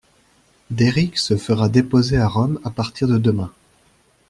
[0.71, 3.51] Derrick se fera déposer à Rome à partir de demain.